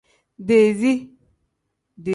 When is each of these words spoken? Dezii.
Dezii. 0.47 1.11